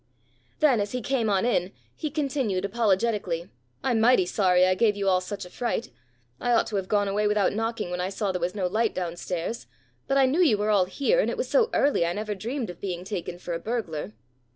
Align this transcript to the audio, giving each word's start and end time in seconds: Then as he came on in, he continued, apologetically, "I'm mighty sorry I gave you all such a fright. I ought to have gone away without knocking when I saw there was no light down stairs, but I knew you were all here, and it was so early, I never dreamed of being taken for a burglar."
Then 0.61 0.81
as 0.81 0.93
he 0.93 1.01
came 1.03 1.29
on 1.29 1.45
in, 1.45 1.73
he 1.95 2.09
continued, 2.09 2.65
apologetically, 2.65 3.51
"I'm 3.83 3.99
mighty 3.99 4.25
sorry 4.25 4.65
I 4.65 4.73
gave 4.73 4.95
you 4.95 5.07
all 5.07 5.21
such 5.21 5.45
a 5.45 5.49
fright. 5.51 5.91
I 6.39 6.49
ought 6.53 6.65
to 6.69 6.77
have 6.77 6.87
gone 6.87 7.07
away 7.07 7.27
without 7.27 7.53
knocking 7.53 7.91
when 7.91 8.01
I 8.01 8.09
saw 8.09 8.31
there 8.31 8.41
was 8.41 8.55
no 8.55 8.65
light 8.65 8.95
down 8.95 9.15
stairs, 9.15 9.67
but 10.07 10.17
I 10.17 10.25
knew 10.25 10.41
you 10.41 10.57
were 10.57 10.71
all 10.71 10.85
here, 10.85 11.19
and 11.19 11.29
it 11.29 11.37
was 11.37 11.49
so 11.49 11.69
early, 11.71 12.03
I 12.03 12.13
never 12.13 12.33
dreamed 12.33 12.71
of 12.71 12.81
being 12.81 13.03
taken 13.03 13.37
for 13.37 13.53
a 13.53 13.59
burglar." 13.59 14.13